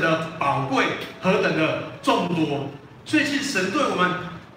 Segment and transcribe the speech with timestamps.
[0.00, 0.84] 的宝贵，
[1.20, 2.70] 何等的众多，
[3.04, 4.10] 所以其实神对我们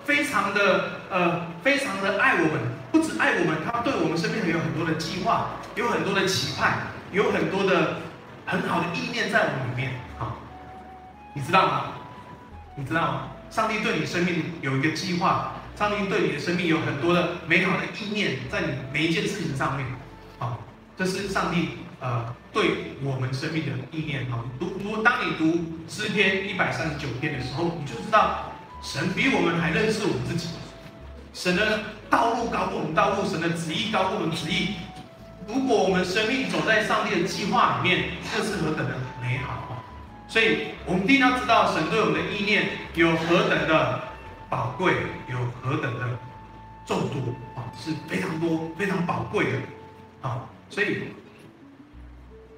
[0.06, 2.62] 非常的呃，非常的爱我们，
[2.92, 7.98] 不止爱我们，他对我们生命有很多的计划，有很多的期盼，有很多的
[8.46, 10.36] 很好的意念在我们里面啊，
[11.34, 11.82] 你知道吗？
[12.76, 13.22] 你知道吗？
[13.50, 19.86] 上帝对你生命有一个计划，上帝对你的生命有很多的美好的意念，在你每一件事情上面，
[20.40, 20.58] 啊，
[20.98, 24.40] 这是上帝呃对我们生命的意念啊。
[24.58, 25.60] 读读，当你读
[25.90, 30.48] 诗篇一百三十九篇的时候，你就知道神比我们还认识我们自己，
[31.34, 34.76] 神的道路高过我们道路，神的旨意高过我们旨意。
[35.46, 39.84] 如果我们生命走在上帝的计划里面，这是何等的美好！
[40.30, 44.02] 所以，我们一定要知道神对我们的意念有何等的
[44.50, 44.94] 宝贵，
[45.30, 46.08] 有何等的
[46.86, 47.20] 众多
[47.54, 49.60] 啊，是非常多、非常宝贵的
[50.22, 50.48] 啊。
[50.70, 51.04] 所以，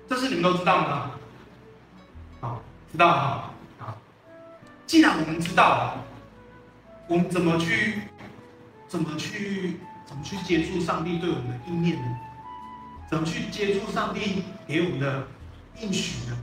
[0.09, 1.11] 这是你们都知道吗？
[2.39, 3.53] 好，知道哈。
[3.77, 3.97] 好，
[4.85, 6.05] 既然我们知道了，
[7.07, 8.01] 我们怎么去、
[8.87, 12.17] 怎么去、怎么去接触上帝对我们的意念呢？
[13.09, 15.27] 怎么去接触上帝给我们的
[15.81, 16.37] 应许呢？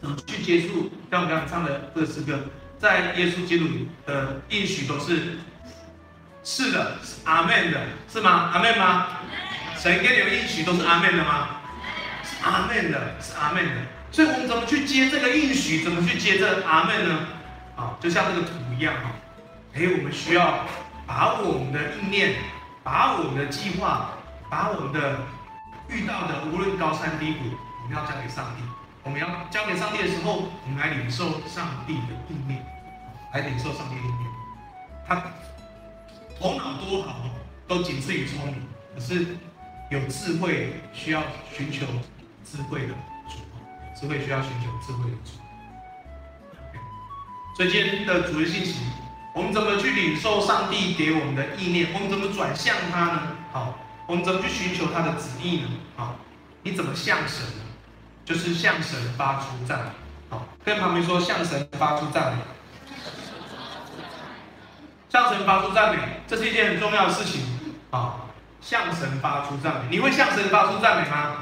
[0.00, 0.90] 怎么去接触？
[1.10, 2.40] 像我们刚刚唱的这个诗歌，
[2.78, 5.38] 在耶稣基督里的应许都是
[6.42, 8.50] 是的，是阿门的，是吗？
[8.52, 9.06] 阿门吗？
[9.76, 11.57] 神给你们应许都是阿门的吗？
[12.48, 13.72] 阿门的，是阿门的。
[14.10, 15.84] 所以我们怎么去接这个应许？
[15.84, 17.28] 怎么去接这阿门呢？
[17.76, 19.10] 啊，就像这个图一样哈。
[19.74, 20.64] 哎，我们需要
[21.06, 22.36] 把我们的意念，
[22.82, 24.12] 把我们的计划，
[24.48, 25.18] 把我们的
[25.88, 27.44] 遇到的无论高山低谷，
[27.84, 28.62] 我们要交给上帝。
[29.04, 32.64] 我们要交给上帝的时候，我们来领受上帝的意念，
[33.32, 34.30] 来领受上帝的意念。
[35.06, 35.16] 他
[36.38, 37.16] 头脑多好，
[37.66, 38.54] 都仅次于聪明，
[38.94, 39.26] 可是
[39.90, 41.22] 有智慧需要
[41.56, 41.86] 寻求
[42.50, 42.94] 智慧的
[43.28, 43.38] 主，
[44.00, 45.32] 智慧需要寻求智慧的主。
[47.56, 48.76] 所以今天的主日信息，
[49.34, 51.92] 我们怎么去领受上帝给我们的意念？
[51.92, 53.36] 我们怎么转向他呢？
[53.52, 53.76] 好，
[54.06, 55.68] 我们怎么去寻求他的旨意呢？
[55.96, 56.16] 好，
[56.62, 57.64] 你怎么向神呢？
[58.24, 59.90] 就是向神发出赞美，
[60.30, 62.42] 好，跟旁边说向神发出赞美，
[65.08, 67.42] 向神发出赞美，这是一件很重要的事情，
[67.90, 68.28] 好，
[68.60, 71.38] 向神发出赞美，你会向神发出赞美吗？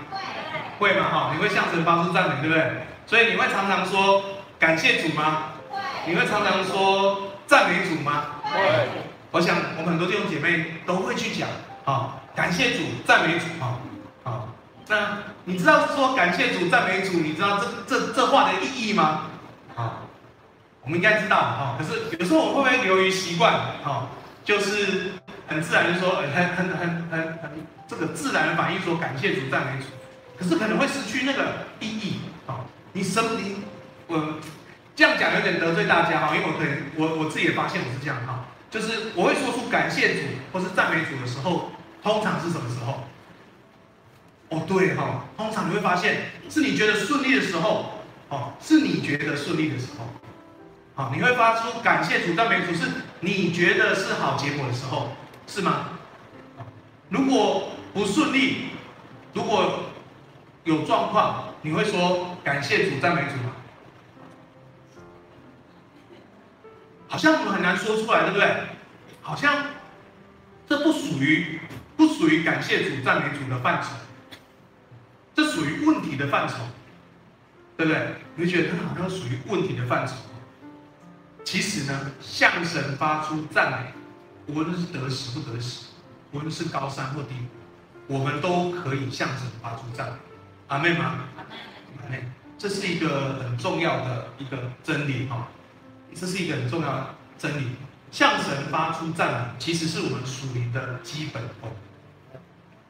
[0.79, 1.09] 会吗？
[1.11, 2.71] 哈，你会向神发出赞美，对不对？
[3.07, 4.23] 所以你会常常说
[4.59, 5.53] 感谢主吗？
[5.71, 8.25] 会，你会常常说赞美主吗？
[8.45, 8.61] 会，
[9.31, 11.49] 我想我们很多弟兄姐妹都会去讲，
[11.85, 13.81] 好，感谢主，赞美主，好，
[14.25, 14.49] 好，
[14.89, 15.19] 那。
[15.49, 19.27] 你知道说感谢主、赞美主，你知道这这这话的意义吗？
[19.77, 20.03] 好，
[20.83, 21.77] 我们应该知道哈。
[21.79, 23.55] 可是有时候我们会不会流于习惯？
[23.85, 24.09] 哈，
[24.43, 25.13] 就是
[25.47, 29.87] 很自然就说，很很很很很这个自然的反应说感谢主、赞美主。
[30.39, 32.21] 可是可能会失去那个意义。
[32.47, 33.57] 好，你生你
[34.07, 34.39] 我
[34.95, 40.21] 这样讲有点得罪大家哈，因为我可能我我自己也发现我是这样哈，就是我会说出感谢主
[40.53, 41.71] 或是赞美主的时候，
[42.03, 43.05] 通常是什么时候？
[44.49, 50.07] 哦，对哈、哦，通常你会发现是你觉得顺利的时候，哦，是你觉得顺利的时候，
[50.95, 52.89] 好，你会发出感谢主赞美主，是
[53.21, 55.17] 你觉得是好结果的时候，
[55.49, 55.89] 是吗？
[57.09, 58.67] 如果不顺利，
[59.33, 59.86] 如果
[60.67, 63.53] 有状况，你会说感谢主赞美主吗？
[67.07, 68.53] 好像我们很难说出来，对不对？
[69.23, 69.65] 好像
[70.69, 71.61] 这不属于
[71.97, 73.91] 不属于感谢主赞美主的范畴。
[75.37, 76.57] 这属于问题的范畴，
[77.77, 78.17] 对不对？
[78.35, 80.15] 你会觉得它好像属于问题的范畴。
[81.45, 85.87] 其实呢，向神发出赞美，无论是得时不得时，
[86.33, 87.35] 无论是高山或低
[88.09, 90.15] 谷，我们都可以向神发出赞美。
[90.69, 91.25] 阿妹吗？
[92.03, 92.25] 阿妹。
[92.59, 95.49] 这是一个很重要的一个真理哈，
[96.15, 97.77] 这是一个很重要的真理。
[98.11, 101.71] 向神发出赞美，其实是我们属灵的基本功。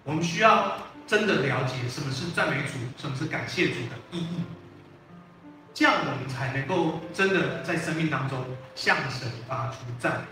[0.05, 0.79] 我们需要。
[1.07, 4.43] 真的了解什么是赞美主，什么是感谢主的意义，
[5.73, 8.45] 这样我们才能够真的在生命当中
[8.75, 10.23] 向神发出赞美。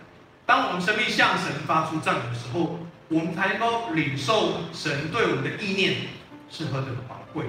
[0.44, 6.08] 当我们生命向神发出赞美的时候，我们才能够领受神对我们的意念
[6.50, 7.45] 是何等的宝贵，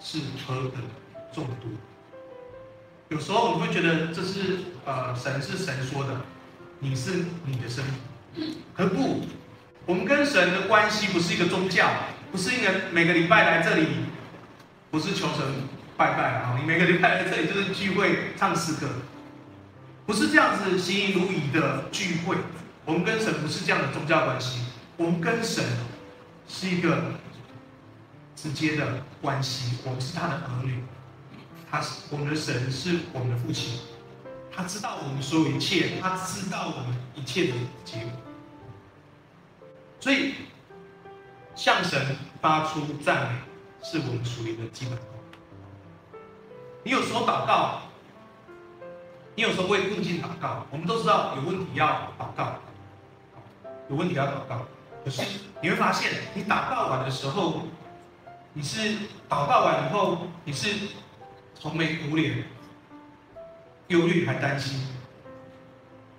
[0.00, 0.88] 是何等的
[1.32, 1.70] 众多。
[3.10, 6.22] 有时候我们会觉得这是呃神是神说的，
[6.80, 7.84] 你是你的生
[8.34, 9.20] 命，可不，
[9.86, 11.88] 我们跟神的关系不是一个宗教。
[12.32, 13.88] 不是一个每个礼拜来这里，
[14.88, 15.44] 不是求神
[15.96, 16.56] 拜拜啊！
[16.56, 18.86] 你每个礼拜来这里就是聚会唱诗歌，
[20.06, 22.36] 不是这样子形影如仪的聚会。
[22.84, 24.60] 我们跟神不是这样的宗教关系，
[24.96, 25.64] 我们跟神
[26.46, 27.14] 是一个
[28.42, 30.82] 直接的关系，我们是他的儿女，
[31.70, 33.80] 他是我们的神，是我们的父亲，
[34.50, 37.52] 他知道我们所有一切，他知道我们一切的
[37.84, 38.12] 结果，
[40.00, 40.36] 所以
[41.54, 43.38] 向神发出赞美
[43.82, 45.06] 是我们属灵的基本功。
[46.82, 47.82] 你有时候祷告，
[49.34, 51.86] 你有时候为困境祷告，我们都知道有问题要
[52.18, 52.54] 祷告，
[53.90, 54.62] 有问题要祷告。
[55.04, 55.22] 可是
[55.60, 57.64] 你会发现，你祷告完的时候，
[58.52, 58.78] 你是
[59.28, 60.88] 祷告完以后，你是
[61.54, 62.42] 愁眉苦脸、
[63.86, 64.80] 忧虑还担心。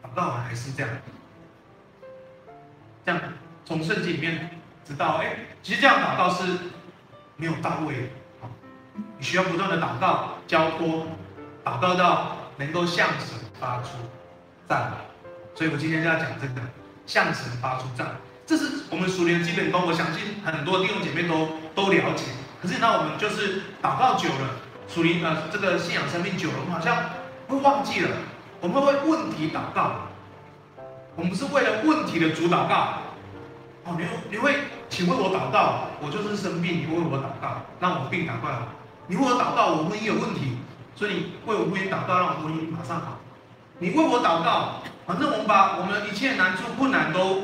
[0.02, 0.90] 祷告完还是这样，
[3.06, 3.22] 这样
[3.66, 4.50] 从圣经里面
[4.86, 6.58] 知道，哎，其实这样祷告是
[7.36, 8.08] 没有到位的。
[9.18, 11.06] 你需要不断的祷告、交托，
[11.66, 13.90] 祷告到能够向神发出
[14.70, 14.98] 赞美。
[15.54, 16.62] 所以我今天就要讲这个，
[17.06, 18.14] 向神发出赞美。
[18.46, 22.26] 这是我们属灵基本功，我相信很多弟兄姐妹都都了解。
[22.62, 24.56] 可是那我们就是祷告久了，
[24.88, 27.10] 属灵呃这个信仰生命久了，我们好像
[27.48, 28.10] 会忘记了，
[28.60, 29.94] 我们会为问题祷告。
[31.16, 33.00] 我们是为了问题的主祷告。
[33.84, 34.56] 哦，你你会
[34.90, 38.60] 请为我祷告，我就是生病，你为我祷告，让我病赶快好。
[39.08, 40.58] 你为我祷告，我婚姻有问题，
[40.96, 43.18] 所以你为我婚姻祷告，让我婚姻马上好。
[43.80, 47.42] 你为我祷告，反正我们把我们一切难处、困难都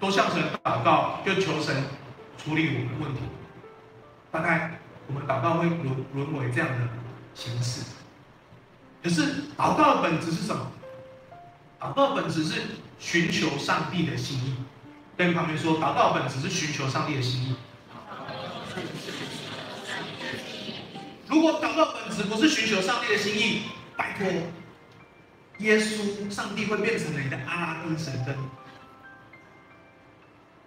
[0.00, 1.84] 都向神祷告，就求神
[2.36, 3.20] 处理我们的问题。
[4.36, 6.88] 大概我们祷告会沦沦为这样的
[7.34, 7.82] 形式。
[9.02, 9.22] 可是
[9.56, 10.70] 祷告的本质是什么？
[11.80, 12.60] 祷告的本质是
[12.98, 14.56] 寻求上帝的心意。
[15.16, 17.56] 跟旁边说，祷告的本质是寻求上帝的心意。
[21.26, 23.62] 如果祷告本质不是寻求上帝的心意，
[23.96, 24.26] 拜托，
[25.60, 28.36] 耶稣、上帝会变成你的阿拉丁神灯，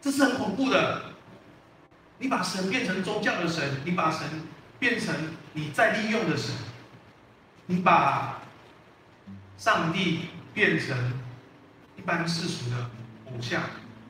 [0.02, 1.04] 这是很恐怖的。
[2.20, 4.28] 你把神变成宗教的神，你把神
[4.78, 5.16] 变成
[5.54, 6.54] 你在利用的神，
[7.66, 8.40] 你把
[9.58, 10.96] 上帝变成
[11.98, 12.90] 一般世俗的
[13.26, 13.64] 偶像，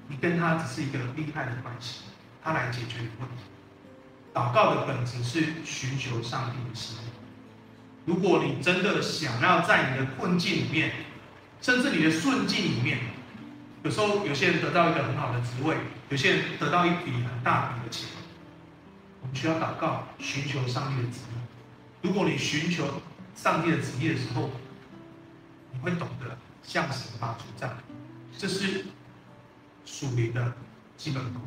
[0.08, 2.02] 你跟他只是一个利害的关系，
[2.44, 3.44] 他来解决你问题。
[4.34, 6.98] 祷告的本质是寻求上帝的心。
[8.06, 10.92] 如果你真的想要在你的困境里面，
[11.62, 13.00] 甚至你的顺境里面，
[13.84, 15.78] 有时候有些人得到一个很好的职位，
[16.10, 18.08] 有些人得到一笔很大笔的钱，
[19.22, 22.08] 我们需要祷告，寻求上帝的旨意。
[22.08, 23.02] 如果你寻求
[23.36, 24.50] 上帝的旨意的时候，
[25.72, 27.96] 你会懂得向神发出赞美，
[28.38, 28.86] 这是
[29.86, 30.54] 属灵的
[30.98, 31.42] 基本功。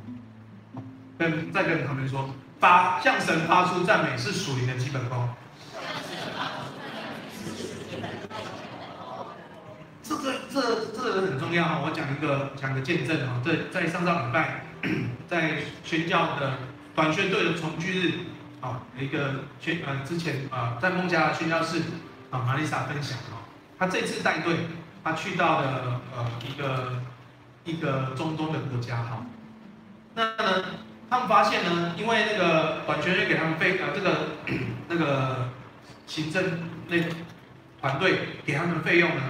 [1.18, 2.28] 跟再跟他们说。
[2.58, 5.28] 发向神发出赞美是属灵的基本功。
[10.16, 14.64] 这个这这个很重要哈，我讲一个讲一个见证啊，在在上上礼拜，
[15.28, 16.54] 在宣教的
[16.94, 18.12] 短宣队的重聚日
[18.60, 21.80] 啊，一个宣呃之前啊在孟加拉宣教室
[22.30, 23.42] 啊玛丽莎分享啊，
[23.78, 24.56] 他这次带队，
[25.02, 27.02] 他去到了呃一个
[27.64, 29.24] 一个中东的国家哈，
[30.14, 30.64] 那呢？
[31.10, 34.16] 他们发现呢，因为那个短学院给他们费呃这个
[34.88, 35.50] 那个
[36.06, 36.42] 行政
[36.88, 36.96] 那
[37.82, 39.22] 团队给他们费用呢，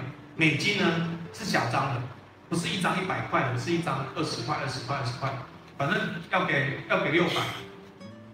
[0.42, 2.00] 美金呢是小张的，
[2.48, 5.32] 不是一张一百块的，是一张二十块二十块二十块，
[5.78, 5.96] 反正
[6.32, 7.34] 要给要给六百，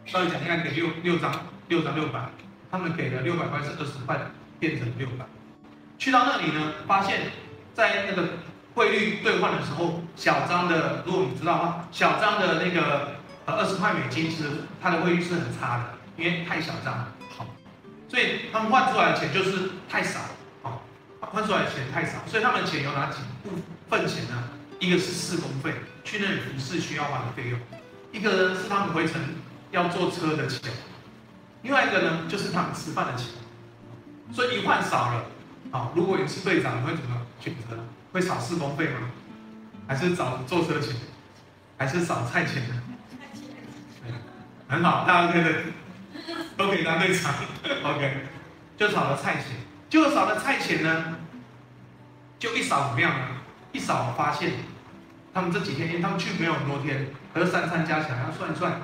[0.06, 1.30] 稍微讲应该给六六张
[1.68, 2.20] 六张六百，
[2.70, 4.18] 他们给了六百块是二十块
[4.58, 5.26] 变成六百，
[5.98, 7.20] 去到那里呢，发现，
[7.74, 8.26] 在那个
[8.72, 13.18] 汇率兑换的时候，小张的如果你知道的话，小张的那个。
[13.50, 14.44] 二十块美金其实
[14.78, 15.84] 它的汇率是很差的，
[16.18, 17.46] 因为太小张了，好，
[18.06, 20.26] 所以他们换出来的钱就是太少，好，
[21.30, 23.50] 换出来的钱太少，所以他们钱有哪几部
[23.88, 24.42] 分钱呢？
[24.80, 27.58] 一个是施工费，去那里服侍需要花的费用；
[28.12, 29.20] 一个呢是他们回程
[29.70, 30.70] 要坐车的钱；
[31.62, 33.26] 另外一个呢就是他们吃饭的钱。
[34.32, 35.24] 所以一换少了，
[35.70, 37.76] 好，如果你是队长，你会怎么选择？
[38.12, 39.10] 会少施工费吗？
[39.86, 40.94] 还是找坐车钱？
[41.76, 42.74] 还是少菜钱呢？
[44.68, 45.50] 很好，大家觉得
[46.56, 47.32] 都可以当队长
[47.84, 48.26] ，OK，
[48.76, 49.44] 就少了菜钱，
[49.88, 51.17] 就少了菜钱呢，
[52.38, 53.12] 就一扫怎么样？
[53.72, 54.52] 一扫发现，
[55.34, 58.80] 他们这几天，因为他们去没有很多天，可是三餐加起来要算一算，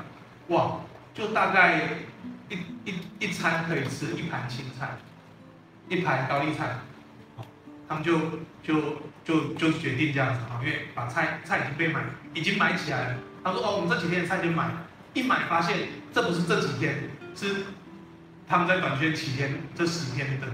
[0.48, 0.80] 哇，
[1.14, 1.80] 就大概
[2.48, 4.96] 一一一餐可以吃一盘青菜，
[5.88, 6.76] 一盘高丽菜，
[7.88, 8.18] 他们就
[8.62, 12.02] 就就就决定这样子，因为把菜菜已经被买，
[12.34, 13.16] 已经买起来了。
[13.42, 14.70] 他说哦，我们这几天的菜就买。
[15.14, 15.78] 一买发现，
[16.12, 17.66] 这不是这几天，是
[18.48, 20.48] 他们在短缺七天，这十天的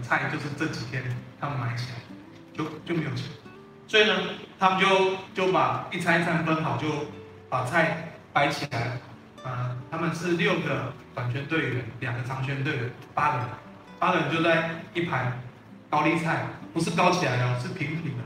[0.00, 1.04] 菜就是这几天
[1.38, 1.96] 他们买起来，
[2.58, 3.24] 就就没有钱，
[3.86, 4.14] 所以呢，
[4.58, 6.88] 他们就就把一餐一餐分好，就
[7.48, 8.98] 把菜摆起来。
[9.44, 13.46] 啊，他们是六个短圈队员，两个长圈队员，八个人，
[14.00, 15.40] 八个人就在一盘
[15.88, 18.24] 高丽菜，不是高起来的，是平平的。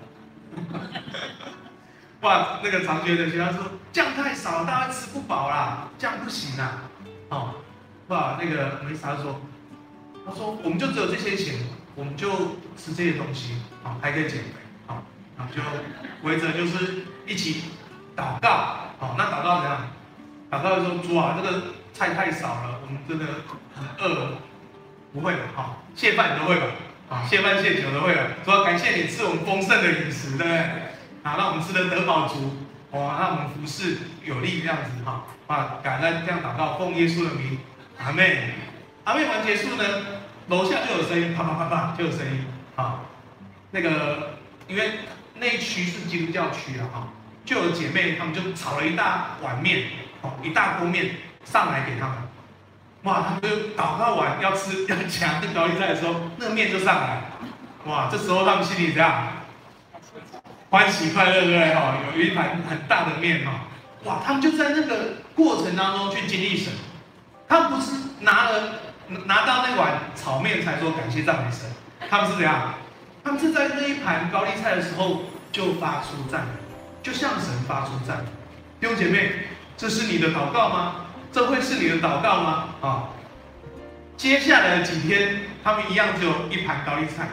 [2.23, 3.63] 哇，那个长圈的学长说
[3.93, 6.81] 酱太少，大家吃不饱啦，酱不行啊。
[7.29, 7.55] 哦，
[8.09, 9.39] 哇，那个梅莎说，
[10.27, 11.57] 他说我们就只有这些钱，
[11.95, 12.31] 我们就
[12.77, 15.03] 吃这些东西，好，还可以减肥，好，
[15.37, 15.61] 然后就
[16.29, 17.65] 围着就是一起
[18.17, 18.49] 祷告，
[18.99, 19.89] 好，那祷告怎样？
[20.51, 21.63] 祷告说主啊，这个
[21.93, 23.25] 菜太少了，我们真的
[23.75, 24.39] 很饿，
[25.13, 26.67] 不会的，好，谢饭你都会吧，
[27.09, 30.65] 好，谢饭谢酒都会了，说感谢你赐我们丰盛的饮食，对不对？
[31.23, 37.59] 好，让我们吃的得饱足，哇，让我们服侍有力这样子，哈，啊，感恩这样祷告，奉耶稣的名，
[37.99, 38.25] 阿门。
[39.05, 39.85] 阿门完结束呢，
[40.47, 42.45] 楼下就有声音，啪啪啪啪就有声音，
[42.77, 43.05] 好，
[43.73, 44.39] 那个
[44.69, 44.93] 因为
[45.35, 47.09] 那一区是基督教区啊，哈，
[47.45, 49.87] 就有姐妹她们就炒了一大碗面。
[50.25, 52.17] 哦，一大锅面上来给他们，
[53.03, 57.23] 哇，他们就祷告完要吃要抢那高丽菜的时候，那个面就上来，
[57.87, 59.33] 哇，这时候他们心里这样，
[60.71, 61.75] 欢喜快乐，对不对？
[61.75, 63.63] 哈，有一盘很大的面哈，
[64.05, 66.73] 哇，他们就在那个过程当中去经历神，
[67.49, 68.75] 他们不是拿了
[69.25, 71.69] 拿到那碗炒面才说感谢赞美神，
[72.09, 72.75] 他们是怎样？
[73.25, 76.53] 他们是在那一盘高丽菜的时候就发出赞美，
[77.03, 78.25] 就向神发出赞美，
[78.81, 79.33] 弟兄姐妹。
[79.75, 81.07] 这是你的祷告吗？
[81.33, 82.69] 这会是你的祷告吗？
[82.83, 83.09] 啊，
[84.17, 87.27] 接下来的几天，他们一样只有一盘高丽菜，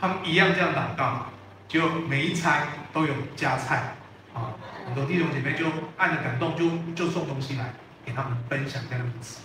[0.00, 1.26] 他们一样这样祷告，
[1.68, 3.94] 就每一餐都有加菜，
[4.32, 4.54] 啊，
[4.86, 5.66] 很多弟兄姐妹就
[5.98, 7.74] 按着感动就就送东西来
[8.06, 9.38] 给他们分享，给他们吃，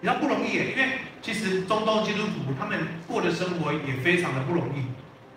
[0.00, 4.84] 你知道不容易耶，因为其实中东基督徒他们过的生活也非常的不容易，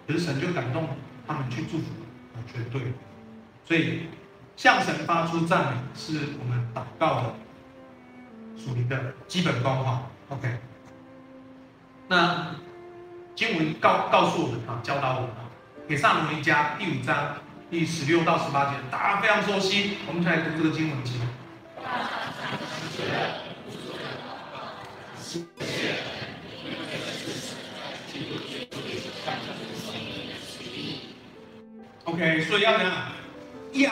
[0.07, 0.89] 可是神就感动
[1.27, 1.85] 他们去祝福，
[2.33, 2.81] 我觉得对，
[3.65, 4.07] 所以。
[4.55, 7.33] 向神发出赞美，是我们祷告的
[8.55, 10.03] 属灵的基本功哈。
[10.29, 10.47] OK，
[12.07, 12.55] 那
[13.35, 15.49] 经文告告诉我们啊，教导我们啊，
[15.87, 17.35] 《帖撒罗尼迦》第五章
[17.71, 21.19] 第十六到十八节，大家非常熟悉，我们就来读这个经文经。
[32.05, 33.11] OK，所以要怎样？
[33.73, 33.91] 要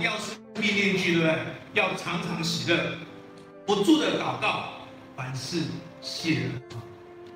[0.00, 1.38] 要是命令句，对不对？
[1.74, 2.96] 要常常喜乐，
[3.64, 4.72] 不住的祷告，
[5.14, 5.62] 凡事
[6.00, 6.62] 谢恩。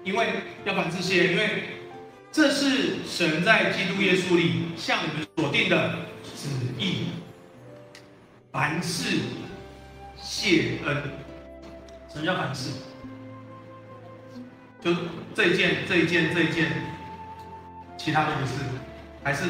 [0.03, 0.27] 因为
[0.65, 1.65] 要凡事谢，因为
[2.33, 5.95] 这是神在基督耶稣里向你们所定的
[6.37, 7.11] 旨意。
[8.51, 9.21] 凡事
[10.21, 11.03] 谢恩，
[12.13, 12.71] 什么叫凡事？
[14.85, 14.95] 就
[15.35, 16.71] 这一件、这一件、这一件，
[17.97, 18.53] 其他都不是，
[19.23, 19.45] 还是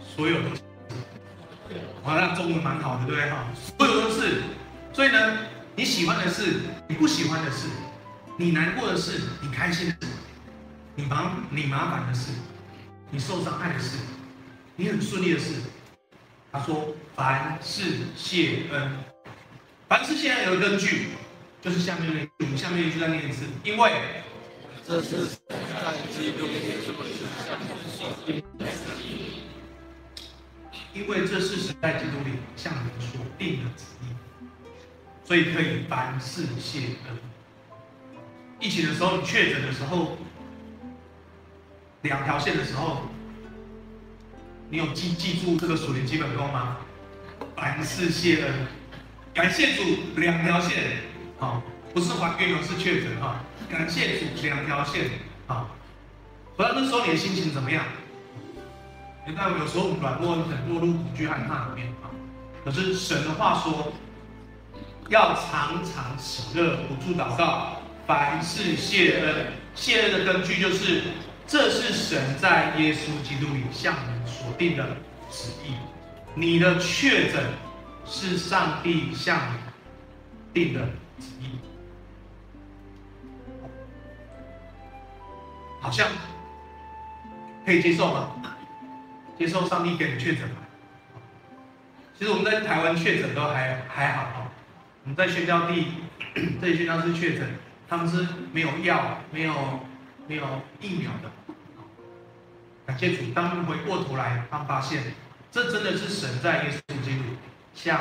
[0.00, 0.62] 所有都是。
[2.02, 3.44] 好，那中文蛮好的，对不对哈？
[3.76, 4.42] 所有都是，
[4.92, 5.38] 所以呢，
[5.76, 7.68] 你喜欢的事，你不喜欢的事，
[8.38, 10.12] 你难过的事，你开心的事，
[10.94, 12.30] 你忙你麻烦的事，
[13.10, 13.98] 你受伤害的事，
[14.76, 15.56] 你很顺利的事。
[16.50, 17.82] 他说：凡事
[18.16, 18.92] 谢恩，
[19.88, 21.08] 凡事谢恩有个根据，
[21.60, 23.92] 就是下面那句，我们下面一句再念一次，因为
[24.86, 26.52] 这是在基督里
[26.84, 27.16] 所行
[28.58, 28.64] 的。
[30.92, 34.14] 因为这是神在基督里向你们所定的旨意，
[35.24, 37.18] 所以可以凡事谢恩。
[38.60, 40.16] 疫情的时候，你确诊的时候，
[42.02, 43.02] 两条线的时候，
[44.70, 46.76] 你有记记住这个属灵基本功吗？
[47.56, 48.66] 凡事谢恩，
[49.34, 49.82] 感谢主，
[50.16, 50.98] 两条线，
[51.38, 51.60] 好，
[51.94, 53.36] 不是怀孕，而是确诊哈，
[53.70, 55.08] 感谢主，两条线，
[55.46, 55.68] 好，
[56.56, 57.84] 不知道那时候你的心情怎么样？
[59.24, 62.10] 你看，有时候软弱，很落入恐惧害怕里面啊。
[62.64, 63.92] 可是神的话说，
[65.08, 67.76] 要常常喜乐，不住祷告，
[68.08, 69.46] 凡事谢恩。
[69.76, 71.02] 谢恩的根据就是，
[71.46, 74.84] 这是神在耶稣基督里向你所定的
[75.30, 75.74] 旨意。
[76.34, 77.44] 你的确诊
[78.04, 80.88] 是上帝向你定的
[85.84, 86.08] 好像
[87.66, 88.30] 可以接受吗？
[89.38, 90.56] 接受上帝给你确诊吗？
[92.18, 94.50] 其实我们在台湾确诊都还还好哈。
[95.02, 95.88] 我们在宣教地，
[96.58, 97.46] 这些宣教是确诊，
[97.86, 99.54] 他们是没有药、没有
[100.26, 101.30] 没有疫苗的。
[102.86, 105.02] 感谢主，当回过头来，他们发现，
[105.52, 107.24] 这真的是神在耶稣基督
[107.74, 108.00] 向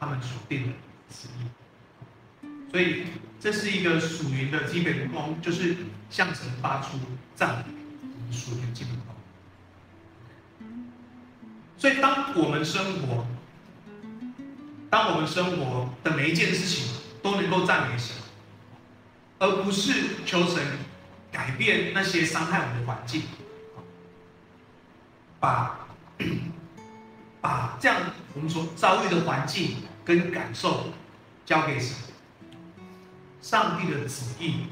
[0.00, 0.72] 他们所定的
[1.10, 2.48] 旨意。
[2.70, 3.04] 所以
[3.40, 5.76] 这是一个属灵的基本功，就是
[6.10, 6.98] 向神发出
[7.36, 9.14] 赞美，属灵基本功。
[11.76, 13.26] 所以当我们生活，
[14.90, 16.92] 当我们生活的每一件事情
[17.22, 18.16] 都能够赞美神，
[19.38, 19.92] 而不是
[20.26, 20.60] 求神
[21.30, 23.22] 改变那些伤害我们的环境，
[25.38, 25.86] 把
[27.40, 30.92] 把这样我们所遭遇的环境跟感受
[31.46, 31.96] 交给神，
[33.40, 34.66] 上帝的旨意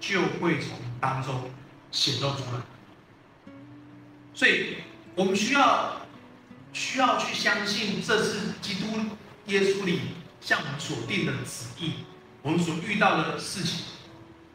[0.00, 1.50] 就会从当中
[1.90, 3.52] 显露出来。
[4.34, 4.78] 所以，
[5.14, 6.00] 我们需要
[6.72, 8.86] 需要去相信，这是基督
[9.46, 10.00] 耶稣里
[10.40, 12.04] 向我们所定的旨意。
[12.42, 13.84] 我们所遇到的事情，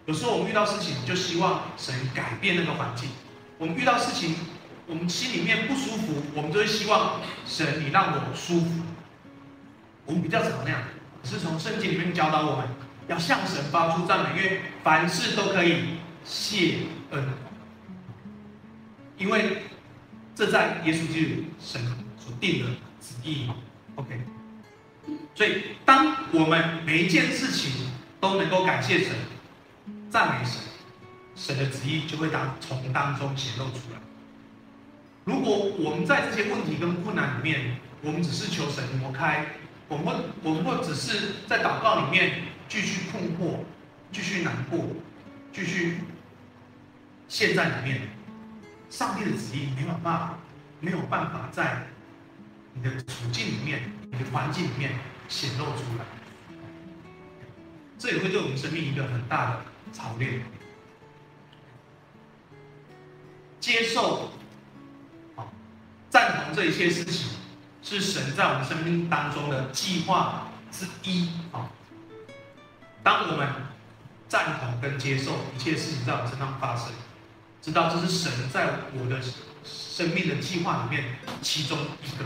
[0.05, 3.09] 有时候我们遇到事情，就希望神改变那个环境。
[3.57, 4.35] 我们遇到事情，
[4.85, 8.83] 我们心里面不舒服，我们就会希望神你让我舒服。
[10.05, 10.83] 我们比较常那样，
[11.23, 12.67] 是从圣经里面教导我们
[13.09, 16.75] 要向神发出赞美，因为凡事都可以谢
[17.11, 17.27] 恩。
[19.17, 19.63] 因为
[20.33, 21.81] 这在耶稣基督神
[22.17, 22.69] 所定的
[23.01, 23.49] 旨意
[23.95, 24.21] ，OK。
[25.35, 27.89] 所以当我们每一件事情
[28.21, 29.11] 都能够感谢神、
[30.09, 30.61] 赞美神，
[31.35, 33.99] 神的旨意就会当从当中显露出来。
[35.25, 39.45] 如果我们在这些问题跟困难里面，我们只是求神挪开，
[39.87, 43.57] 我们或我们或只是在祷告里面继续困惑、
[44.11, 44.79] 继续难过、
[45.51, 45.97] 继续
[47.27, 48.01] 陷在里面。
[48.89, 50.37] 上帝的旨意没有办法，
[50.79, 51.87] 没有办法在
[52.73, 54.93] 你的处境里面、你的环境里面
[55.27, 56.05] 显露出来，
[57.97, 59.61] 这也会对我们生命一个很大的
[59.91, 60.41] 操练。
[63.59, 64.31] 接受，
[65.35, 65.45] 啊，
[66.09, 67.31] 赞同这一切事情
[67.83, 71.69] 是神在我们生命当中的计划之一啊。
[73.03, 73.47] 当我们
[74.27, 76.91] 赞同跟接受一切事情在我身上发生。
[77.61, 79.21] 知道这是神在我的
[79.65, 82.25] 生命的计划里面其中一个，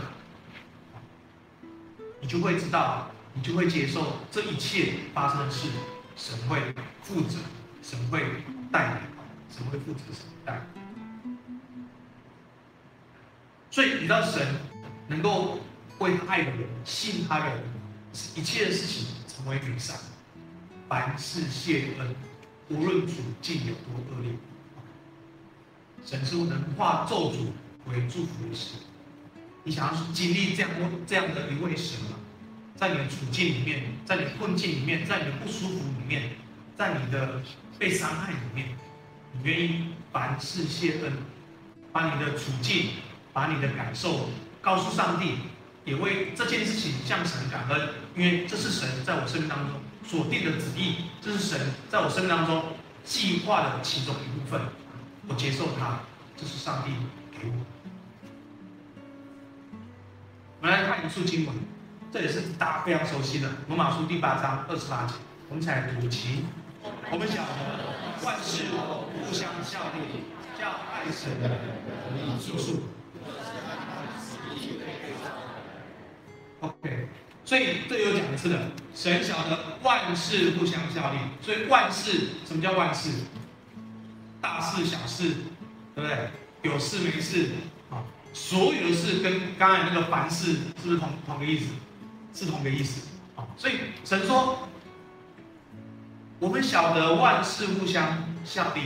[2.20, 5.68] 你就会知道，你就会接受这一切发生的事，
[6.16, 7.38] 神会负责，
[7.82, 8.22] 神会
[8.70, 8.98] 带领，
[9.50, 10.60] 神会负责，神带。
[13.72, 14.46] 所以你知道神
[15.08, 15.58] 能够
[15.98, 17.64] 为他爱的人、信他的人，
[18.36, 19.98] 一切的事情成为美善，
[20.94, 22.14] 凡事谢恩，
[22.68, 24.30] 无论处境有多恶劣。
[26.06, 27.48] 神是能化咒诅
[27.86, 28.78] 为祝福的神。
[29.64, 30.70] 你想要去经历这样
[31.04, 32.10] 这样的一位神吗？
[32.76, 36.30] 在你的处境里面，在你困境里面，在你的不舒服里面，
[36.76, 37.42] 在你的
[37.76, 38.68] 被伤害里面，
[39.32, 41.12] 你愿意凡事谢恩，
[41.92, 42.90] 把你的处境、
[43.32, 44.28] 把你的感受
[44.62, 45.38] 告诉上帝，
[45.84, 52.62] 也为这件事情向神感恩，因为这是神在我生命当中所定的旨意，这是神在我生命当中
[53.04, 54.60] 计划的其中一部分。
[55.28, 56.00] 我接受它，
[56.36, 56.90] 这是上帝
[57.38, 57.54] 给我。
[60.60, 61.54] 我们来看一处经文，
[62.10, 65.14] 这也是大家非常熟悉的《罗马书》第八章二十八节。
[65.50, 66.46] 我们一起来读经。
[67.10, 70.24] 我们晓得万事互相效力，
[70.58, 71.56] 叫爱神的得
[72.16, 72.80] 以益
[76.64, 77.08] OK，
[77.44, 78.58] 所以这有讲一次的，
[78.94, 83.10] 神晓得万事互相效力，所以万事，什么叫万事？
[84.40, 85.34] 大事小事，
[85.94, 86.30] 对不对？
[86.62, 87.50] 有事没事，
[87.90, 88.00] 啊，
[88.32, 91.66] 所有的事跟刚才那个凡事是不是同同个意思？
[92.32, 93.74] 是同个意思，啊，所以
[94.04, 94.66] 神说，
[96.38, 98.80] 我们晓得万事互相效力，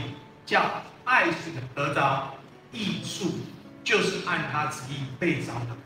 [0.45, 2.33] 叫爱神的得着
[2.73, 3.31] 益处，
[3.83, 5.77] 就是按他旨意被招的。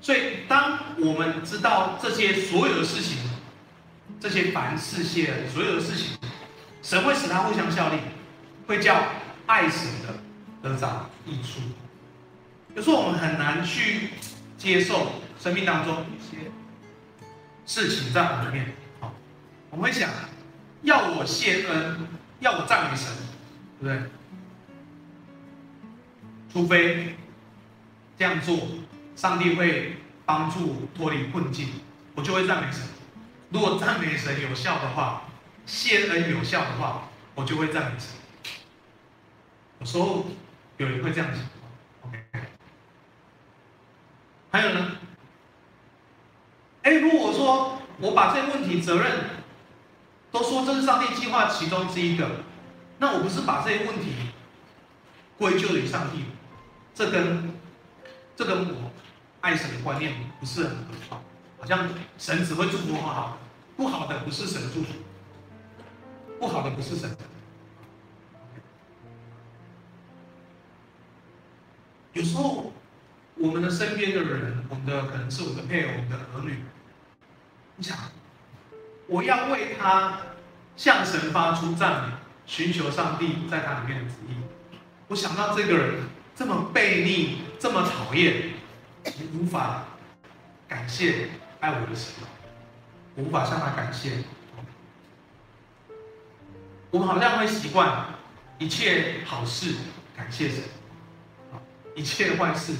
[0.00, 3.18] 所以当我们知道这些所有的事情，
[4.18, 6.16] 这些凡事谢所有的事情，
[6.82, 7.98] 神会使他互相效力。
[8.66, 9.02] 会叫
[9.46, 10.14] 爱神的
[10.62, 11.58] 得着益处。
[12.76, 14.10] 有时候我们很难去
[14.56, 15.10] 接受
[15.40, 16.52] 生命当中一些
[17.66, 18.72] 事情在我们里面，
[19.70, 20.08] 我们会想
[20.82, 22.06] 要我谢恩，
[22.38, 23.08] 要我赞美神，
[23.80, 24.10] 对不对？
[26.52, 27.16] 除非
[28.16, 28.56] 这样做，
[29.20, 31.68] 上帝会帮助脱离困境，
[32.14, 32.80] 我就会赞美神。
[33.50, 35.24] 如果赞美神有效的话，
[35.66, 37.02] 谢恩有效的话，
[37.34, 38.08] 我就会赞美神。
[39.78, 40.24] 有时候
[40.78, 41.44] 有人会这样想
[42.00, 42.18] ，OK。
[44.50, 44.92] 还有呢？
[46.80, 49.20] 哎，如果说我把这个问题责任
[50.32, 52.26] 都说这是上帝计划其中之一个，
[52.96, 54.14] 那我不是把这些问题
[55.36, 56.24] 归咎于上帝？
[56.94, 57.54] 这跟
[58.34, 58.89] 这跟我
[59.40, 60.76] 爱神的观念不是很
[61.08, 61.22] 好，
[61.58, 63.38] 好像神只会祝福好好，
[63.76, 64.88] 不好的不是神祝福，
[66.38, 67.16] 不好的不是神。
[72.12, 72.72] 有时候，
[73.36, 76.64] 我们的身边的人，我们的可能是我们的配偶、我们的儿女，
[77.76, 77.96] 你想，
[79.06, 80.18] 我要为他
[80.76, 82.14] 向神发出赞美，
[82.46, 84.34] 寻求上帝在他里面的旨意。
[85.08, 86.02] 我想到这个人
[86.34, 88.50] 这么悖逆，这么讨厌，
[89.18, 89.84] 我无法
[90.68, 91.28] 感谢
[91.60, 92.14] 爱我的神，
[93.14, 94.18] 我无法向他感谢。
[96.90, 98.06] 我们好像会习惯
[98.58, 99.74] 一切好事
[100.16, 100.62] 感谢神，
[101.94, 102.74] 一切坏事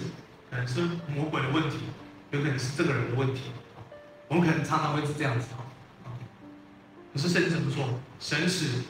[0.51, 1.79] 可能是魔鬼的问题，
[2.31, 3.53] 有可能是这个人的问题。
[4.29, 5.49] 我们可能常常会是这样子。
[7.13, 7.89] 可是圣经怎么说？
[8.21, 8.83] 神使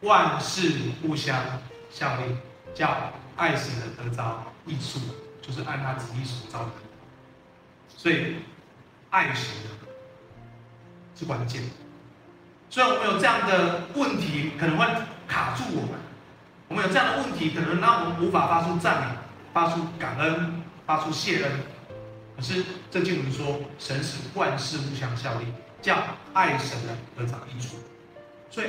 [0.00, 1.44] 万事互相
[1.90, 2.36] 效力，
[2.74, 4.98] 叫爱神的得着益处，
[5.40, 6.70] 就是按他旨意所造的。
[7.98, 8.36] 所以
[9.10, 9.44] 爱神
[11.16, 11.60] 是关键。
[12.70, 14.86] 虽然我们有这样的问题，可能会
[15.26, 15.98] 卡住我们；
[16.68, 19.06] 我们有这样的问题，可能让我们无法发出赞美、
[19.52, 21.52] 发出感恩、发出谢恩。
[22.36, 25.46] 可是这经文说，神使万事互相效力，
[25.82, 25.98] 叫
[26.34, 27.78] 爱神的得着益处。
[28.48, 28.68] 所以，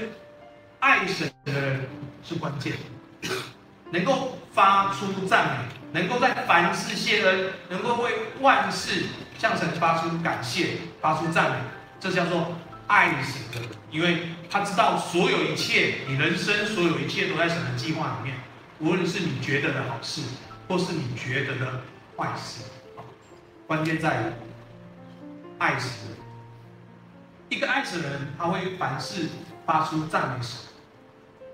[0.79, 1.87] 爱神的人
[2.23, 2.73] 是关键，
[3.91, 9.05] 能够发出赞美，能够在凡事谢恩，能够为万事
[9.37, 11.57] 向神发出感谢、发出赞美，
[11.99, 12.55] 这叫做。
[12.91, 18.35] 爱神的，因为他知道所有一切，你人生所有一切都在神的计划里面，
[18.79, 20.23] 无论是你觉得的好事，
[20.67, 21.81] 或是你觉得的
[22.17, 22.63] 坏事，
[23.67, 24.23] 关键在于
[25.59, 25.91] 爱神。
[27.49, 29.29] 一个爱神的人，他会凡事
[29.67, 30.61] 发出赞美神，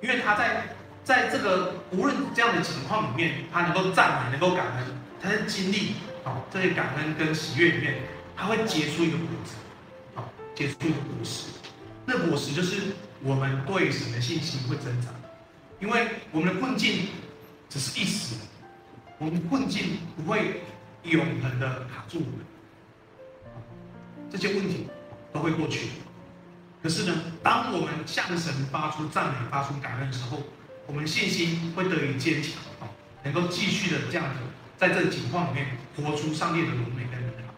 [0.02, 0.67] 因为他在
[1.06, 4.86] 在这个无论这样的情况里面，他能够赞美，能够感恩，
[5.22, 7.96] 他在经历啊这些感恩跟喜悦里面，
[8.36, 9.54] 他会结出一个果子。
[10.56, 11.50] 结出一个果实，
[12.06, 15.13] 那果实就是我们对神的信心会增长，
[15.82, 17.10] 因为我们的困境
[17.68, 18.36] 只是一时，
[19.18, 20.62] 我们困境不会
[21.04, 22.39] 永恒的卡住我们，
[24.32, 24.88] 这些问题
[25.34, 25.89] 都会过去。
[26.82, 27.13] 可是呢，
[27.44, 30.41] 当我们向神发出赞美、发出感恩的时候，
[30.88, 32.89] 我们信心会得以坚强啊，
[33.24, 34.39] 能够继续的这样子，
[34.78, 37.54] 在这个情况里面活出上帝的荣美跟美好，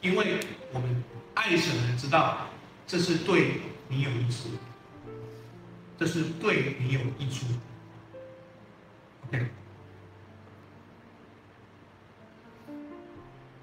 [0.00, 0.40] 因为
[0.72, 1.02] 我们。
[1.36, 2.46] 爱神的人知道，
[2.86, 4.50] 这是对你有益处，
[5.98, 7.44] 这是对你有益处。
[9.26, 9.46] OK，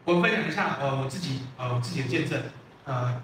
[0.04, 2.44] 我分享一下呃我自己呃我自己的见证
[2.84, 3.24] 呃，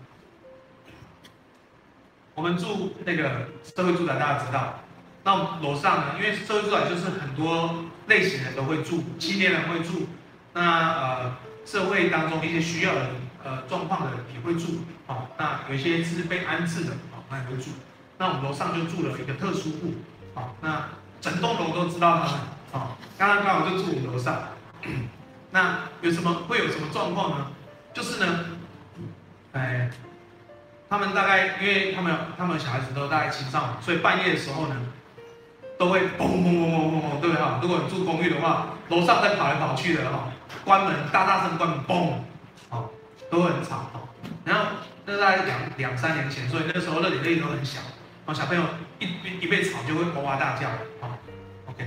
[2.33, 4.79] 我们住那个社会住宅，大家知道，
[5.27, 10.07] 那楼上呢，因为社会住宅就是很多类型的人都会住，青年人会住，
[10.53, 10.61] 那
[10.93, 11.35] 呃
[11.65, 13.01] 社会当中一些需要的。
[13.43, 17.69] 呃，状况的也会住，哦，那有一些是被安置的，哦，那也会住。
[18.17, 19.93] 那我们楼上就住了一个特殊户，
[20.33, 20.89] 哦，那
[21.21, 22.31] 整栋楼都知道他们，
[22.73, 24.49] 哦，刚刚刚好就住我们楼上。
[25.51, 27.47] 那有什么会有什么状况呢？
[27.93, 28.45] 就是呢，
[29.53, 29.89] 哎，
[30.89, 34.75] 他们大概因为他们他们小孩子都大概青少年，所以半夜的时候呢，
[35.77, 37.59] 都会嘣嘣嘣嘣嘣嘣，对不对哈？
[37.61, 40.29] 如果你住公寓的话，楼上在跑来跑去的哈，
[40.65, 42.13] 关门大大声关门，嘣。
[43.29, 44.07] 都很吵哦，
[44.45, 44.71] 然后
[45.05, 47.81] 那大概两两三年前，所以那个时候热点力都很小，
[48.25, 48.63] 然后小朋友
[48.99, 49.09] 一
[49.41, 51.11] 一被吵就会哇哇大叫啊
[51.65, 51.85] ，OK，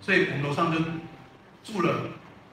[0.00, 0.80] 所以我们楼上就
[1.62, 1.94] 住了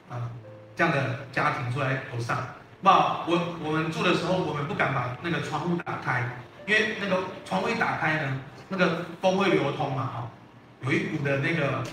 [0.07, 0.29] 啊
[0.75, 2.37] 这样的家庭住在楼上。
[2.83, 6.29] 不，我我们住的时候，我们不敢把那个窗户打开，
[6.67, 10.27] 因为那个窗户一打开呢，那个风会流通嘛，哈，
[10.87, 11.83] 有一股的那个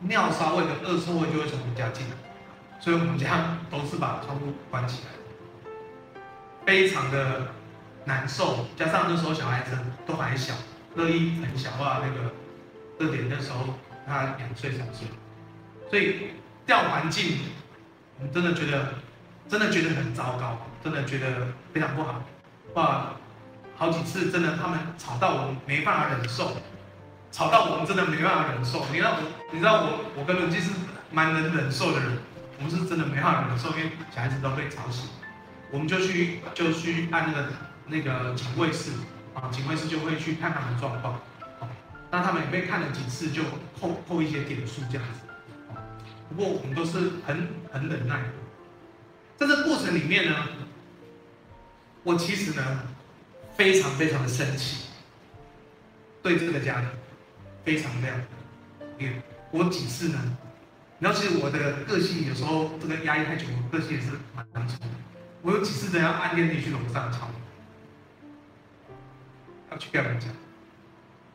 [0.00, 2.16] 尿骚味的恶臭味就会从我们家进来，
[2.80, 5.10] 所以我们家都是把窗户关起来。
[6.64, 7.48] 非常的
[8.06, 10.54] 难受，加上那时候小孩子都还小，
[10.94, 12.32] 乐意很小啊，那个
[12.98, 13.74] 热点那时候
[14.06, 15.06] 他两岁三岁，
[15.90, 16.30] 所以
[16.64, 17.40] 掉环境，
[18.18, 18.94] 我真的觉得
[19.46, 22.22] 真的觉得很糟糕，真的觉得非常不好，
[22.74, 23.12] 哇，
[23.76, 26.56] 好几次真的他们吵到我没办法忍受，
[27.30, 28.84] 吵到我们真的没办法忍受。
[28.90, 30.70] 你知道我，你知道我，我跟伦基是
[31.10, 32.18] 蛮能忍受的人，
[32.58, 35.08] 我们是真的没办法忍受，因为小孩子都被吵醒。
[35.70, 37.48] 我们就去就去按那个
[37.86, 38.92] 那个警卫室。
[39.34, 41.14] 啊，警卫室就会去看他们状况，
[41.60, 41.68] 啊，
[42.10, 43.40] 那他们也被看了几次，就
[43.80, 45.20] 扣扣一些点数这样子，
[46.28, 48.28] 不过我们都是很很忍耐的，
[49.36, 50.34] 在这过程里面呢，
[52.02, 52.80] 我其实呢
[53.56, 54.88] 非常非常的生气，
[56.20, 56.88] 对这个家庭。
[57.68, 58.18] 非常亮，
[58.98, 59.12] 也
[59.50, 60.18] 我几次呢，
[61.00, 64.86] 然后其实我的个性有时候这个压抑太久，我个性也是蛮难受的。
[65.42, 67.28] 我有几次都要按电梯去楼上敲，
[69.70, 70.30] 要去跟他们讲。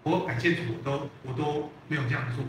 [0.01, 2.43] 我感谢主，我都我都没有这样做，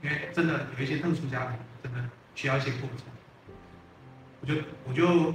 [0.00, 3.04] 因为真的有一些特殊家庭，真的需要一些过程。
[4.42, 4.54] 我就
[4.88, 5.34] 我就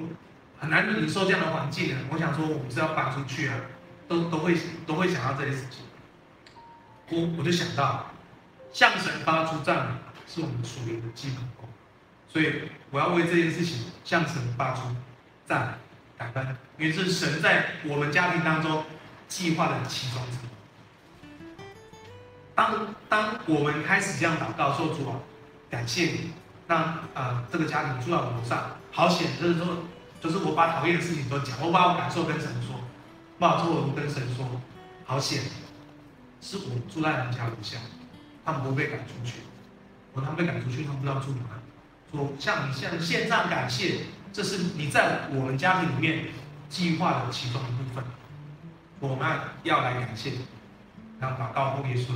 [0.57, 1.99] 很难忍受这样的环境啊。
[2.09, 3.59] 我想说，我们是要搬出去啊，
[4.07, 4.55] 都都会
[4.87, 5.82] 都会想到这些事情。
[7.37, 8.05] 我就想到，
[8.71, 9.91] 向神发出赞美
[10.27, 11.67] 是我们属灵的基本功，
[12.27, 14.81] 所以我要为这件事情向神发出
[15.45, 15.73] 赞美
[16.17, 18.83] 感恩，因为是神在我们家庭当中
[19.27, 20.49] 计划的其中之一。
[22.55, 25.19] 当当我们开始这样祷告说主啊，
[25.69, 26.31] 感谢你，
[26.67, 29.67] 让呃这个家庭住在我楼上，好险就是说，
[30.21, 32.79] 就是我把讨厌的事情都讲，我把我感受跟神说，
[33.39, 34.45] 把我错误跟神说，
[35.03, 35.41] 好险，
[36.43, 37.77] 是我住在人家楼下，
[38.43, 39.39] 他们都被赶出去，
[40.11, 41.61] 我他们被赶出去，他们不知道住哪里，
[42.11, 44.01] 说向你向献上感谢，
[44.33, 46.25] 这是你在我们家庭里面
[46.69, 48.03] 计划的其中一部分，
[48.99, 49.27] 我们
[49.63, 50.33] 要来感谢，
[51.19, 52.11] 然后祷告后耶稣。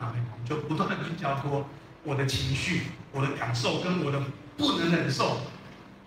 [0.00, 0.14] 啊，
[0.46, 1.68] 就不断的去交托
[2.04, 4.18] 我的情绪、我的感受跟我的
[4.56, 5.42] 不能忍受，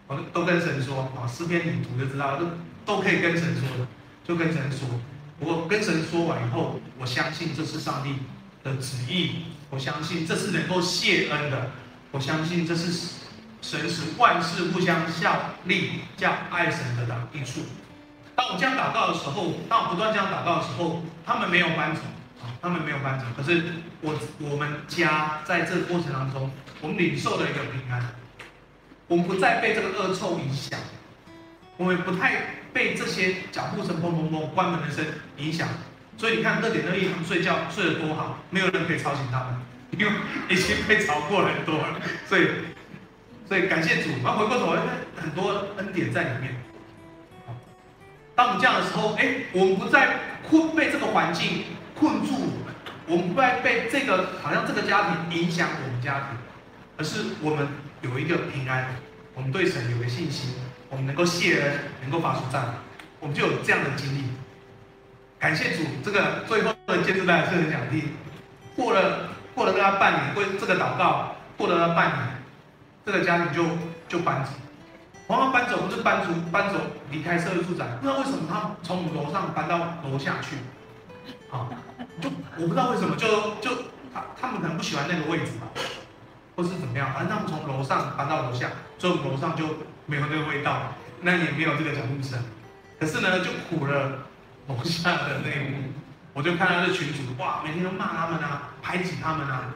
[0.07, 1.27] 我们都跟神说啊。
[1.27, 2.47] 诗篇里读就知道，都
[2.87, 3.87] 都可以跟神说的，
[4.23, 4.87] 就跟神说。
[5.45, 8.15] 我跟神说完以后，我相信这是上帝
[8.63, 11.71] 的旨意，我相信这是能够谢恩的，
[12.11, 12.91] 我相信这是
[13.61, 17.61] 神使万事互相效力，叫爱神的的益处。
[18.35, 22.01] 当我这样祷告的时候，当我不断这样祷告的时候，他们没有搬走。
[22.61, 23.61] 他们没有搬走，可是
[23.99, 26.49] 我我们家在这个过程当中，
[26.81, 28.15] 我们领受了一个平安，
[29.07, 30.79] 我们不再被这个恶臭影响，
[31.77, 32.33] 我们不太
[32.71, 35.03] 被这些脚步声砰砰砰关门的声
[35.37, 35.67] 影响，
[36.17, 39.55] 所以你看乐典乐意他们睡觉睡得多好，没有人可以吵醒他们，
[39.97, 40.11] 因为
[40.49, 42.47] 已经被吵过很多了，所以
[43.47, 44.81] 所以感谢主，然后回过头来
[45.15, 46.55] 很多恩典在里面。
[48.35, 50.17] 当我们这样的时候，哎，我们不再
[50.49, 51.65] 困被这个环境。
[51.95, 52.33] 困住
[53.05, 56.37] 我们，不再被这个好像这个家庭影响我们家庭，
[56.97, 57.67] 而是我们
[58.01, 58.95] 有一个平安，
[59.35, 60.55] 我们对神有个信心，
[60.93, 62.73] 我们能够谢恩，能够发出赞美，
[63.19, 64.25] 我们就有这样的经历。
[65.39, 68.03] 感谢主，这个最后的建筑带是很讲的。
[68.75, 72.19] 过了过了大概半年，过这个祷告过了半年，
[73.03, 73.65] 这个家庭就
[74.07, 74.51] 就搬走。
[75.25, 76.79] 往往搬走不是搬出搬走
[77.09, 80.57] 离开社会住宅，不知道为什么他从楼上搬到楼下去。
[81.49, 81.69] 啊，
[82.21, 85.67] 就我不知道为什么，就就他他们可能不喜欢那个位置吧，
[86.55, 89.65] 或是怎么样，反正他们从楼上搬到楼下，所以我们楼上就
[90.05, 92.41] 没有那个味道，那也没有这个脚步声，
[92.99, 94.27] 可是呢，就苦了
[94.67, 95.91] 楼下的那一幕，
[96.33, 99.73] 我就看到这群主，哇，每天都骂他们啊，排挤他们啊，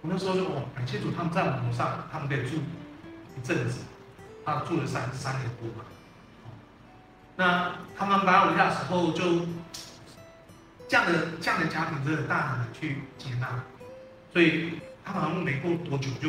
[0.00, 2.56] 我那时候就哦，感谢主，他们在我楼上，他们可以住
[3.36, 3.80] 一阵子，
[4.44, 5.84] 他住了三三年多嘛，
[7.36, 9.46] 那他们搬到楼下的时候就。
[10.88, 13.48] 这样的这样的家庭真的大胆的去接纳，
[14.30, 16.28] 所以他好像没过多久就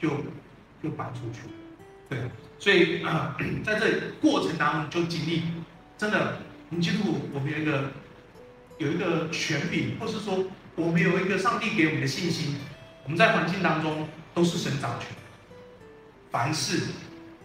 [0.00, 0.16] 就
[0.82, 1.46] 就搬出去。
[1.46, 1.52] 了，
[2.14, 5.42] 对，所以啊、 在这过程当中就经历，
[5.96, 7.90] 真的，你记住我们有一个
[8.78, 10.44] 有一个权柄，或是说
[10.74, 12.56] 我们有一个上帝给我们的信心，
[13.04, 15.08] 我们在环境当中都是神掌权，
[16.30, 16.82] 凡事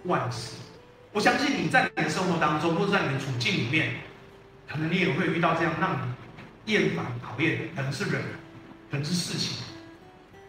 [0.04, 0.56] 万事，
[1.12, 3.96] 我相信你在你的生活当中，或者在你的处境里面，
[4.68, 6.18] 可能你也会遇到这样让你。
[6.68, 8.22] 厌烦、讨厌，可能是人，
[8.92, 9.64] 可能是事情，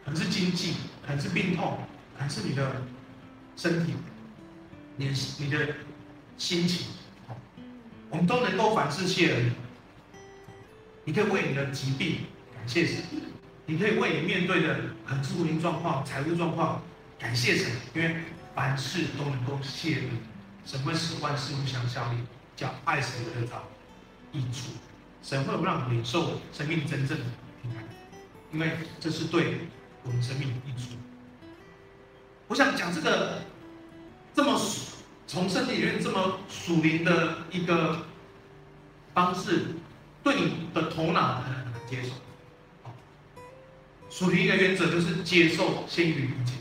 [0.05, 0.75] 可能是经济，
[1.07, 1.79] 可能是病痛，
[2.17, 2.83] 可能是你的
[3.59, 3.93] 身体，
[4.97, 5.75] 你的你的
[6.37, 6.87] 心情，
[8.09, 9.53] 我们都能够凡事谢恩。
[11.05, 12.19] 你可以为你的疾病
[12.55, 13.03] 感谢神，
[13.67, 16.81] 你可以为你面对的可能是婚姻状况、财务状况
[17.19, 18.15] 感谢神，因为
[18.55, 20.11] 凡事都能够谢恩。
[20.65, 22.19] 什么是万事互相效力，
[22.55, 23.65] 叫爱神得着
[24.31, 24.71] 益处。
[25.21, 27.25] 神会让你领受生命真正的
[27.61, 27.83] 平安，
[28.53, 29.67] 因为这是对
[30.05, 30.91] 我们生命的益处。
[32.49, 33.43] 我想讲这个
[34.35, 34.59] 这么
[35.27, 38.07] 从圣经里面这么属灵的一个
[39.13, 39.67] 方式，
[40.23, 42.11] 对你的头脑很难接受。
[44.09, 46.55] 属灵一个原则就是接受先于理解。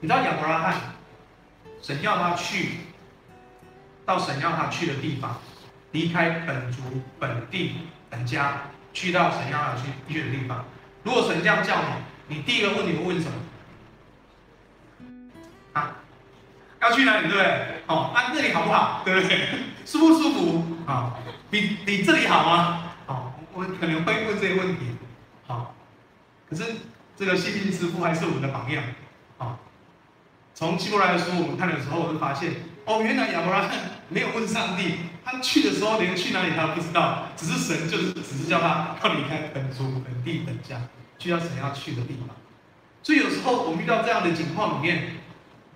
[0.00, 0.80] 你知道亚伯拉罕，
[1.80, 2.70] 神要他去
[4.04, 5.40] 到神要他去的地方。
[5.92, 6.82] 离开本族、
[7.20, 7.72] 本地、
[8.08, 8.62] 本家，
[8.94, 10.64] 去到神要他去去的地方。
[11.04, 11.76] 如果神这样叫
[12.28, 13.36] 你，你第一个问题会问什么？
[15.72, 15.96] 啊，
[16.80, 17.28] 要去哪里？
[17.28, 17.82] 对不对？
[17.86, 19.02] 哦，那这里好不好？
[19.04, 19.48] 对不对？
[19.84, 20.64] 舒不舒服？
[20.86, 21.12] 啊、哦，
[21.50, 22.92] 比比这里好吗？
[23.06, 24.96] 哦，我可能会问这些问题。
[25.46, 25.74] 好、
[26.48, 26.64] 可是
[27.16, 28.82] 这个希律师傅还是我们的榜样。
[29.38, 29.58] 啊、哦，
[30.54, 32.52] 从希伯来的书我们看的时候，我就发现，
[32.86, 33.70] 哦，原来亚伯拉罕
[34.08, 34.96] 没有问上帝。
[35.24, 40.76] 他去的时候连去哪里他都不知道，只是神就是只是叫他要离开本族、本地、本家，
[41.16, 42.34] 去到神要去的地方。
[43.04, 45.21] 所以有时候我们遇到这样的情况里面，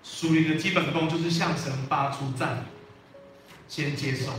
[0.09, 2.61] 属灵的基本功就是向神发出赞美，
[3.67, 4.31] 先接受，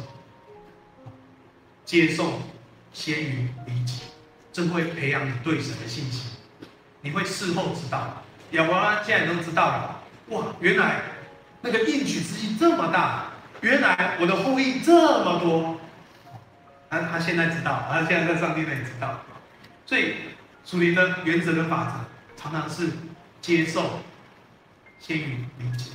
[1.85, 2.41] 接受
[2.93, 4.03] 先于理解，
[4.53, 6.33] 这会培养你对神的信心。
[7.01, 11.03] 你会事后知道，亚伯拉罕现在都知道了，哇，原来
[11.61, 13.27] 那个应许之意这么大，
[13.61, 15.79] 原来我的后裔这么多，
[16.91, 19.21] 他他现在知道，他现在在上帝那里知道，
[19.87, 20.15] 所以
[20.65, 22.91] 属灵的原则跟法则常常是
[23.41, 24.01] 接受。
[25.01, 25.91] 先于理解，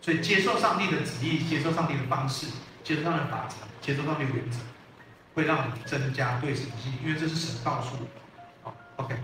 [0.00, 2.46] 所以接受上帝的旨意，接受上帝的方式，
[2.82, 4.58] 接受上帝的法则，接受上帝的原则，
[5.34, 8.08] 会让你增加对神的信心，因为这是神告诉你。
[8.62, 9.14] 好，OK。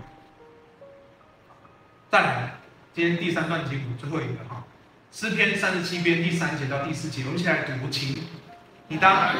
[2.11, 2.53] 再来，
[2.93, 4.63] 今天第三段经文最后一个哈，
[5.11, 8.15] 诗篇三十七篇第三节到第四节，我们一起来读，请。
[8.87, 9.33] 你当。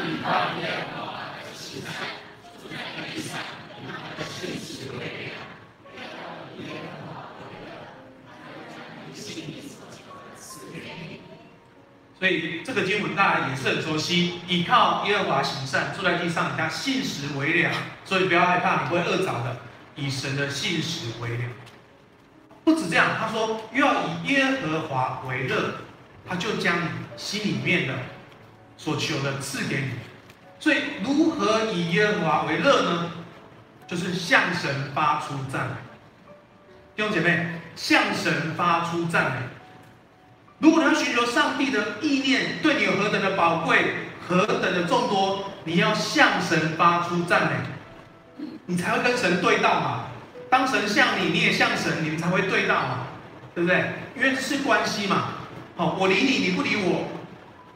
[12.24, 17.74] 所以这个经文大家也是很熟悉，倚靠耶和华行善，住在地上，以他信实为粮。
[18.06, 19.58] 所以不要害怕，你不会饿着的。
[19.98, 21.50] 以神的信实为粮。
[22.64, 25.74] 不止这样，他说又要以耶和华为乐，
[26.26, 27.94] 他就将你心里面的
[28.78, 29.90] 所求的赐给你。
[30.62, 33.12] 所以如何以耶和华为乐呢？
[33.86, 35.76] 就是向神发出赞美。
[36.96, 39.38] 弟兄姐妹，向神发出赞美。
[40.60, 43.96] 如果你要寻求上帝的意念对你有何等的宝贵，
[44.28, 50.06] 何等的众多，你要向神发出赞美，你才会跟神对到嘛。
[50.50, 53.08] 当神向你，你也向神，你们才会对到嘛，
[53.54, 53.92] 对不对？
[54.16, 55.30] 因为这是关系嘛。
[55.76, 57.08] 好，我理你，你不理我，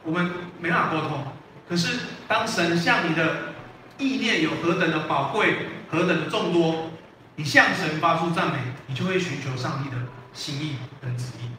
[0.04, 1.24] 我们没办法沟通。
[1.68, 3.52] 可是当神向你的
[3.98, 5.56] 意念有何等的宝贵，
[5.90, 6.90] 何等的众多，
[7.34, 9.96] 你向神发出赞美，你就会寻求上帝的
[10.32, 11.50] 心意跟旨意。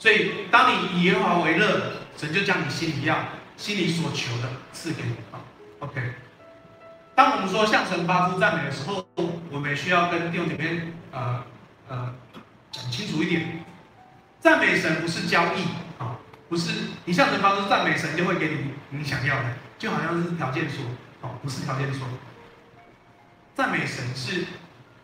[0.00, 3.18] 所以，当你以耶和华为乐，神就将你心里要、
[3.58, 5.36] 心里所求的赐给你啊。
[5.80, 6.00] OK。
[7.14, 9.06] 当我们说向神发出赞美的时候，
[9.50, 10.80] 我们需要跟弟兄姐妹
[11.12, 11.44] 呃
[11.86, 12.14] 呃
[12.72, 13.62] 讲清楚一点：
[14.40, 15.64] 赞美神不是交易
[16.02, 16.16] 啊，
[16.48, 16.72] 不是
[17.04, 20.82] 你向神发出赞美，神就会给你你想要的，就好像是条件说
[21.20, 22.08] 哦，不是条件说。
[23.54, 24.46] 赞美神是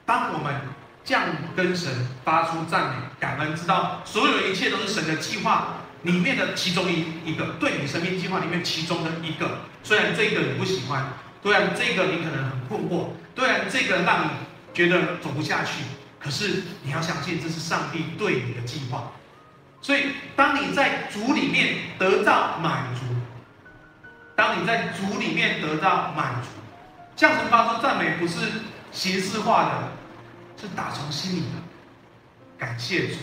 [0.06, 0.54] 当我们。
[1.06, 1.22] 这样
[1.54, 1.88] 跟神
[2.24, 9.58] 发出赞美、感恩，知道所有一切都是神的计划里面的其中一一个，对你生命计划里面其中的一个。
[9.84, 11.06] 虽然这个你不喜欢，
[11.44, 14.30] 虽然这个你可能很困惑，虽然这个让你
[14.74, 15.84] 觉得走不下去，
[16.18, 19.12] 可是你要相信这是上帝对你的计划。
[19.80, 23.02] 所以，当你在主里面得到满足，
[24.34, 26.48] 当你在主里面得到满足，
[27.14, 28.40] 向神发出赞美不是
[28.90, 29.92] 形式化的。
[30.56, 31.62] 是打从心里的
[32.58, 33.16] 感谢主，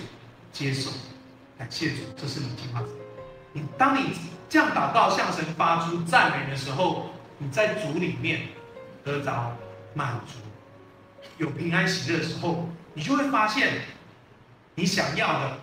[0.51, 0.91] 接受
[1.57, 2.81] 感谢主，这是你计划。
[3.51, 4.15] 你当你
[4.47, 8.41] 这样祷告，向神发出赞美的时候，你在主里面
[9.03, 9.51] 得着
[9.93, 10.39] 满足，
[11.37, 13.81] 有平安喜乐的时候，你就会发现
[14.75, 15.57] 你想要的，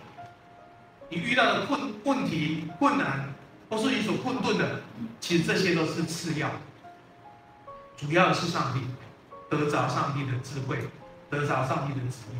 [1.09, 3.33] 你遇到的困问题、困难，
[3.69, 4.81] 或是你所困顿的，
[5.21, 6.51] 其实这些都是次要，
[7.95, 8.81] 主要的是上帝，
[9.49, 10.77] 得着上帝的智慧。
[11.31, 12.35] 得着上帝的旨意，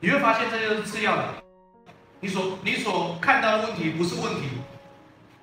[0.00, 1.24] 你会发现这些都是次要的。
[2.20, 4.48] 你所你所看到的问题不是问题，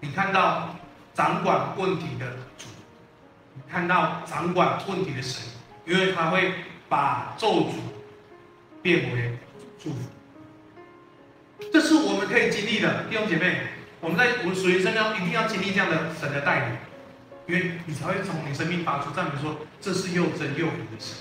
[0.01, 0.75] 你看到
[1.13, 2.67] 掌管问题的主，
[3.55, 5.43] 你看到掌管问题的神，
[5.85, 6.53] 因为他会
[6.87, 7.71] 把咒诅
[8.83, 9.37] 变为
[9.81, 9.95] 祝福。
[11.73, 13.61] 这是我们可以经历的，弟兄姐妹，
[13.99, 16.77] 我们在我们属灵生命中一定要经历这样的神的带领，
[17.47, 21.15] 因为你才会从你生命发出赞美说，这是又真又活的神。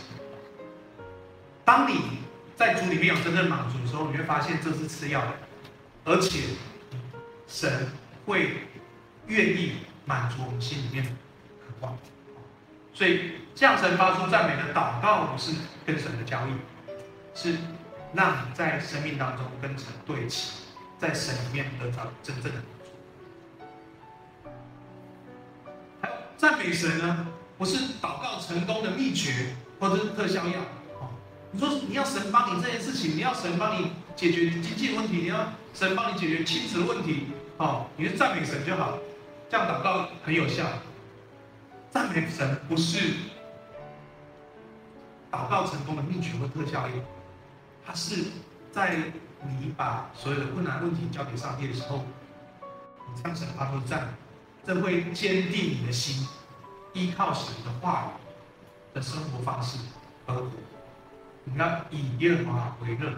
[1.65, 2.19] 当你
[2.57, 5.33] 在主里面有真正满足的时候，你会发现这是次要的，
[6.05, 6.41] 而且
[7.47, 7.91] 神
[8.27, 8.69] 会
[9.27, 11.97] 愿意满足我们心里面的渴望。
[12.93, 15.53] 所以向神发出赞美的祷告，不是
[15.87, 16.53] 跟神的交易，
[17.35, 17.57] 是
[18.13, 20.53] 让你在生命当中跟神对齐，
[20.99, 22.91] 在神里面得到真正的满足。
[26.37, 27.27] 赞美神呢，
[27.57, 30.61] 不是祷告成功的秘诀，或者是特效药。
[31.55, 37.29] 你说你要神帮你这件事情，你要神帮你解决经济问题，你要神帮你解决亲子问题，
[37.59, 38.99] 哦，你就赞美神就好，
[39.49, 40.67] 这样祷告很有效。
[41.93, 43.15] 赞美神不是
[45.31, 46.95] 祷告成功的秘诀或特效药，
[47.87, 48.25] 它是
[48.73, 49.13] 在
[49.61, 52.05] 你把所有的困难问题交给上帝的时候，
[53.15, 54.09] 你向神发出赞美，
[54.67, 56.27] 这会坚定你的心，
[56.95, 59.79] 依靠神的话语的生活方式
[60.27, 60.51] 而活。
[61.45, 63.13] 你要以耶和华为乐，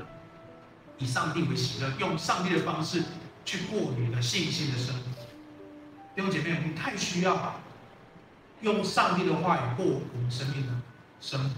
[0.98, 3.02] 以上帝为喜乐，用上帝的方式
[3.44, 5.00] 去过你的信心的生活。
[6.14, 7.60] 弟兄姐妹，我们太需要
[8.62, 10.72] 用上帝的话语过我们生命的
[11.20, 11.56] 生活，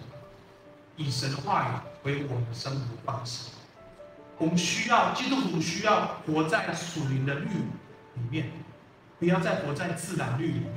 [0.96, 3.50] 以神的话语为我们生活方式。
[4.36, 8.50] 我们需要基督徒需要活在属灵的律里面，
[9.18, 10.72] 不要再活在自然律里面。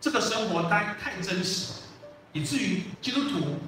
[0.00, 1.82] 这个生活太太真实，
[2.32, 3.58] 以至于基督徒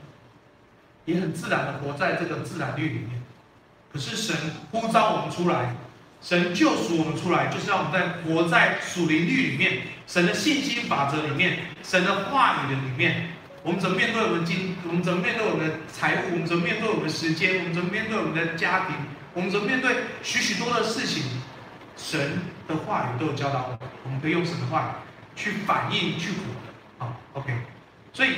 [1.05, 3.23] 也很自然的活在这个自然律里面。
[3.93, 4.37] 可是神
[4.71, 5.75] 呼召我们出来，
[6.21, 13.29] 神救赎我们出来，就是让我们在活在属灵律里面，神的信心法则里面，神的话语的里面。
[13.65, 14.75] 我们怎么面对我们经？
[14.89, 16.33] 我们怎么面对我们的财务？
[16.33, 17.59] 我们怎么面对我们的时间？
[17.59, 18.97] 我们怎么面对我们的家庭？
[19.35, 21.23] 我们怎么面对许许多的事情？
[21.97, 26.73] 神的话语都有教导我们，我们可以用神的话语去反应、去活的。
[26.99, 27.53] 好，OK。
[28.13, 28.31] 所以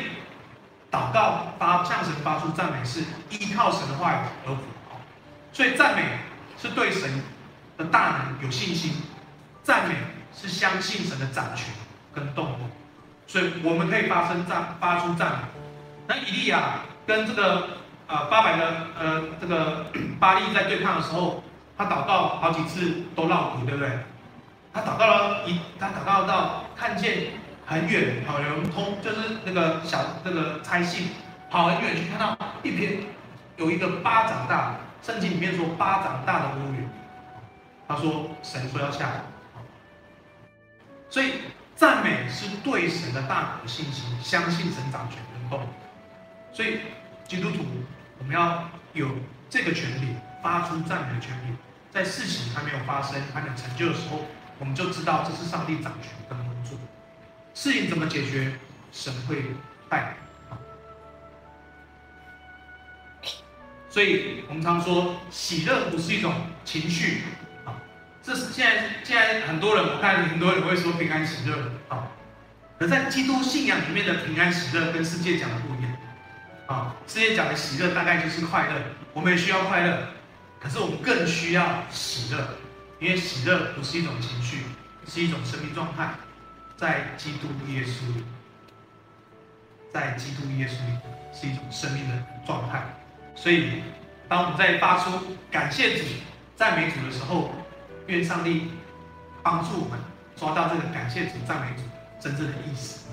[0.94, 4.16] 祷告发向神发出赞美，是依靠神的话语
[4.46, 4.58] 而活。
[5.52, 6.02] 所以赞美
[6.56, 7.20] 是对神
[7.76, 9.02] 的大能有信心，
[9.64, 9.96] 赞美
[10.32, 11.74] 是相信神的掌权
[12.14, 12.56] 跟动力。
[13.26, 15.38] 所以我们可以发声赞，发出赞美。
[16.06, 17.70] 那以利亚跟这个
[18.06, 19.86] 呃八百的呃这个
[20.20, 21.42] 巴力在对抗的时候，
[21.76, 23.98] 他祷告好几次都绕口，对不对？
[24.72, 27.32] 他祷告了一，他祷告到看见
[27.66, 31.08] 很远，好有人通，就是那个小那个差信
[31.50, 32.98] 跑很远去看到一篇
[33.56, 36.88] 有一个巴掌大，圣经里面说巴掌大的乌云。
[37.86, 39.22] 他说神说要下来，
[41.10, 41.32] 所以。
[41.76, 45.60] 赞美是对神的大有信心，相信神掌权能够。
[46.52, 46.78] 所以
[47.26, 47.64] 基督徒，
[48.16, 49.08] 我们要有
[49.50, 51.56] 这个权利，发出赞美的权利。
[51.90, 54.20] 在事情还没有发生、还没有成就的时候，
[54.60, 56.78] 我们就知道这是上帝掌权跟工作。
[57.54, 58.52] 事情怎么解决，
[58.92, 59.44] 神会
[59.88, 60.16] 带。
[63.88, 66.34] 所以我们常说，喜乐不是一种
[66.64, 67.22] 情绪。
[67.64, 67.72] 啊
[68.20, 71.56] 这是现在，现在很多人，我看很多人会说平安喜乐，
[71.88, 72.08] 啊，
[72.78, 75.92] 可在基督信仰里面的平安喜乐跟世界讲的不一样，
[76.66, 78.80] 啊，世界讲的喜乐大概就是快乐，
[79.12, 80.08] 我们也需要快乐，
[80.58, 82.56] 可是我们更需要喜乐，
[82.98, 84.62] 因为喜乐不是一种情绪，
[85.06, 86.14] 是一种生命状态，
[86.76, 88.24] 在基督耶稣里，
[89.92, 90.98] 在基督耶稣里
[91.32, 92.82] 是一种生命的状态，
[93.34, 93.82] 所以
[94.28, 95.10] 当我们在发出
[95.50, 96.04] 感谢主、
[96.56, 97.50] 赞美主的时候。
[98.06, 98.68] 愿上帝
[99.42, 99.98] 帮助我们
[100.36, 101.82] 抓到这个感谢主、赞美主
[102.20, 103.06] 真正的意思，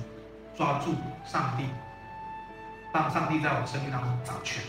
[0.54, 0.94] 抓住
[1.26, 1.64] 上帝，
[2.94, 4.62] 让上帝在我生命当中掌权。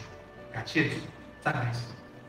[0.52, 0.94] 感谢主、
[1.40, 1.80] 赞美主，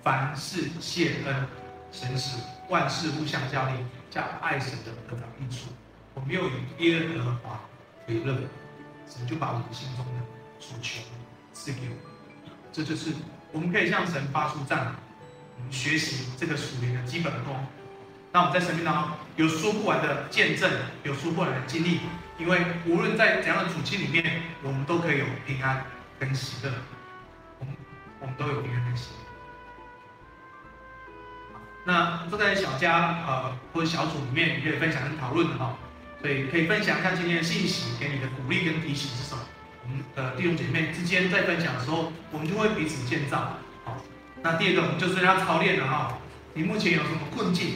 [0.01, 1.47] 凡事谢恩，
[1.91, 3.73] 神使万事互相效力，
[4.09, 5.67] 叫爱神的得到益处。
[6.23, 7.59] 我们又以耶和华
[8.07, 8.33] 为乐，
[9.05, 10.11] 神就把我们心中的
[10.57, 11.01] 所求
[11.51, 11.97] 赐给我们。
[12.71, 13.11] 这就是
[13.51, 14.91] 我们可以向神发出赞美，
[15.57, 17.53] 我们学习这个属灵的基本功。
[18.31, 20.71] 那我们在生命当中有说不完的见证，
[21.03, 21.99] 有说不完的经历，
[22.39, 25.85] 因为无论在怎样的处境里面，我们都可以有平安
[26.17, 26.71] 跟喜乐。
[27.59, 27.75] 我们
[28.21, 29.19] 我们都有平安跟喜乐。
[31.83, 35.75] 那坐在小家呃或者小组里面，也可以分享跟讨论的哈，
[36.23, 39.41] 所以可以分享一下今天的信息，给你的鼓励跟提醒是什么？
[39.83, 43.57] 我们的弟兄姐妹之间在分享的时候，我们就会彼此建造。
[43.83, 43.97] 好，
[44.41, 46.17] 那第二个我们就是要操练了哈，
[46.53, 47.75] 你目前有什么困境？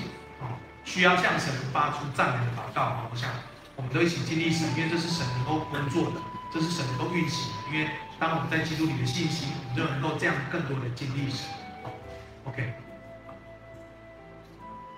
[0.85, 3.07] 需要向神发出赞美的祷告啊！
[3.11, 3.29] 我想，
[3.75, 6.21] 我们都一起经历神，因为这是神能够工作的，
[6.53, 7.75] 这是神能够运行的。
[7.75, 11.45] 因为当我们在基督里的信心，我们就能够这样更多的经历神。
[12.45, 12.71] OK，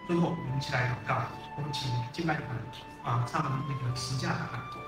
[0.06, 1.24] 最后我们一起来祷告，
[1.58, 2.45] 我们请敬拜团
[3.26, 4.36] 唱那个十架的
[4.72, 4.80] 歌，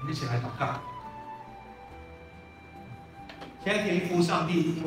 [0.00, 0.80] 我们一起来祷告。
[3.64, 4.80] 现在天父上帝，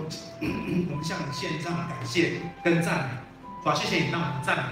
[0.89, 3.09] 我们向你献上感谢跟赞美，
[3.63, 4.63] 主啊，谢谢你让我们赞美。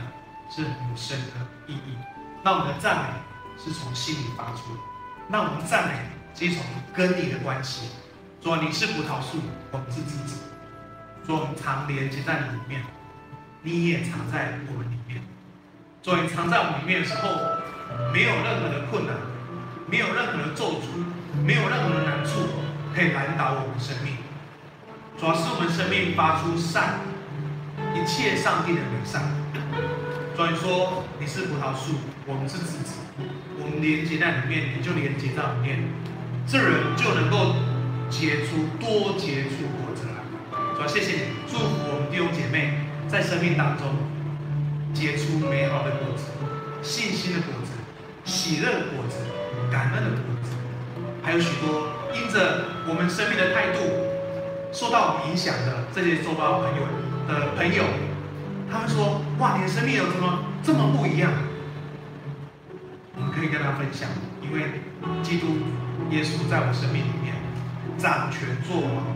[0.50, 1.34] 是很有深刻
[1.68, 1.98] 意义。
[2.42, 3.10] 那我们的赞美
[3.62, 4.80] 是从心里发出的。
[5.28, 5.96] 那我们赞美
[6.34, 6.64] 是一种
[6.96, 7.90] 跟你的关系。
[8.42, 9.40] 说你是葡萄树，
[9.74, 10.40] 我们是枝子。
[11.26, 12.82] 说我们常连接在你里面，
[13.62, 15.22] 你也藏在我们里面。
[16.02, 17.28] 说你藏在我们里面的时候，
[18.14, 19.16] 没有任何的困难，
[19.90, 21.04] 没有任何的咒诅，
[21.46, 22.48] 没有任何的难处
[22.94, 24.18] 可以拦倒我们生命。
[25.20, 27.00] 主要是我们生命发出善，
[27.96, 29.24] 一切上帝的美善。
[30.36, 31.96] 所以说你是葡萄树，
[32.28, 33.02] 我们是枝子，
[33.60, 35.90] 我们连接在里面，你就连接在里面，
[36.46, 37.56] 这人就能够
[38.08, 40.22] 结出多结出果子来。
[40.76, 43.88] 主要谢谢你，祝福我们弟兄姐妹在生命当中
[44.94, 46.30] 结出美好的果子，
[46.84, 47.67] 信心的果子，
[48.28, 49.16] 喜乐的果子，
[49.72, 50.52] 感恩的果子，
[51.24, 53.80] 还有许多因着我们生命的态度
[54.74, 56.84] 受到影响的这些周遭朋友
[57.26, 57.86] 的朋友。
[58.70, 61.32] 他们说：哇，你的生命有什么这么不一样？
[63.16, 64.10] 我们可以跟他分享，
[64.44, 64.84] 因为
[65.24, 65.48] 基督
[66.12, 67.34] 耶稣在我生命里面
[67.98, 69.08] 掌权作王，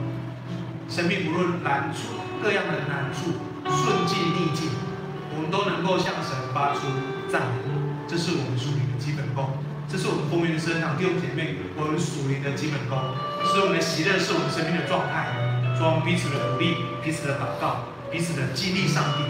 [0.88, 3.36] 生命不论难处，各样的难处，
[3.68, 4.72] 顺境逆境，
[5.36, 6.88] 我们都能够向神发出
[7.28, 7.71] 赞美。
[8.12, 9.56] 这是我们属灵的基本功，
[9.88, 13.00] 这是我们丰源圣堂弟兄姐妹我们属灵的基本功，
[13.48, 15.32] 是我们的喜乐，是我们生命的状态。
[15.80, 19.24] 主啊，彼此的鼓励，彼此的祷告，彼此的激励上帝。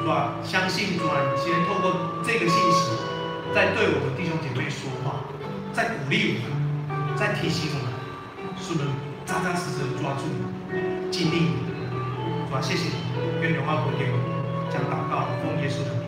[0.00, 2.96] 主啊，相信主啊，你今天透过这个信息，
[3.52, 5.28] 在对我们弟兄姐妹说话，
[5.76, 7.92] 在鼓励我们，在提醒我们，
[8.56, 8.88] 是我们
[9.28, 10.24] 扎扎实实的抓住，
[11.12, 11.68] 激励你。
[12.48, 12.96] 主啊，谢谢你，
[13.44, 14.16] 愿荣耀归给我，
[14.72, 16.01] 将祷告奉耶稣的。